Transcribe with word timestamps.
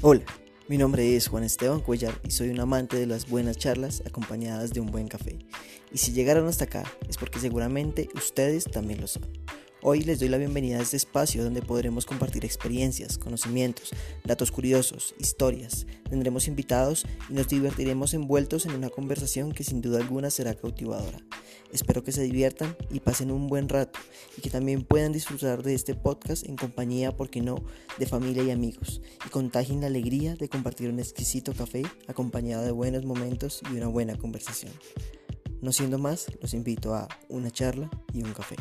Hola, 0.00 0.22
mi 0.68 0.78
nombre 0.78 1.16
es 1.16 1.26
Juan 1.26 1.42
Esteban 1.42 1.80
Cuellar 1.80 2.20
y 2.22 2.30
soy 2.30 2.50
un 2.50 2.60
amante 2.60 2.96
de 2.96 3.06
las 3.06 3.28
buenas 3.28 3.58
charlas 3.58 4.00
acompañadas 4.06 4.70
de 4.70 4.78
un 4.78 4.92
buen 4.92 5.08
café. 5.08 5.40
Y 5.90 5.98
si 5.98 6.12
llegaron 6.12 6.46
hasta 6.46 6.66
acá 6.66 6.84
es 7.08 7.16
porque 7.16 7.40
seguramente 7.40 8.08
ustedes 8.14 8.66
también 8.66 9.00
lo 9.00 9.08
son. 9.08 9.24
Hoy 9.82 10.02
les 10.02 10.20
doy 10.20 10.28
la 10.28 10.38
bienvenida 10.38 10.78
a 10.78 10.82
este 10.82 10.96
espacio 10.96 11.42
donde 11.42 11.62
podremos 11.62 12.06
compartir 12.06 12.44
experiencias, 12.44 13.18
conocimientos, 13.18 13.90
datos 14.22 14.52
curiosos, 14.52 15.16
historias. 15.18 15.84
Tendremos 16.08 16.46
invitados 16.46 17.04
y 17.28 17.32
nos 17.32 17.48
divertiremos 17.48 18.14
envueltos 18.14 18.66
en 18.66 18.76
una 18.76 18.90
conversación 18.90 19.50
que 19.50 19.64
sin 19.64 19.80
duda 19.80 19.98
alguna 19.98 20.30
será 20.30 20.54
cautivadora. 20.54 21.18
Espero 21.72 22.02
que 22.02 22.12
se 22.12 22.22
diviertan 22.22 22.76
y 22.90 23.00
pasen 23.00 23.30
un 23.30 23.46
buen 23.46 23.68
rato 23.68 23.98
y 24.36 24.40
que 24.40 24.50
también 24.50 24.82
puedan 24.82 25.12
disfrutar 25.12 25.62
de 25.62 25.74
este 25.74 25.94
podcast 25.94 26.46
en 26.46 26.56
compañía, 26.56 27.14
por 27.14 27.28
qué 27.28 27.42
no, 27.42 27.56
de 27.98 28.06
familia 28.06 28.42
y 28.42 28.50
amigos 28.50 29.02
y 29.26 29.28
contagien 29.28 29.82
la 29.82 29.88
alegría 29.88 30.34
de 30.36 30.48
compartir 30.48 30.88
un 30.88 30.98
exquisito 30.98 31.52
café 31.52 31.82
acompañado 32.06 32.64
de 32.64 32.70
buenos 32.70 33.04
momentos 33.04 33.60
y 33.70 33.76
una 33.76 33.88
buena 33.88 34.16
conversación. 34.16 34.72
No 35.60 35.72
siendo 35.72 35.98
más, 35.98 36.26
los 36.40 36.54
invito 36.54 36.94
a 36.94 37.08
una 37.28 37.50
charla 37.50 37.90
y 38.12 38.22
un 38.22 38.32
café. 38.32 38.56